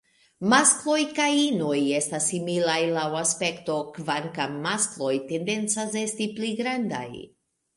[0.51, 7.07] Maskloj kaj inoj estas similaj laŭ aspekto, kvankam maskloj tendencas esti pli grandaj.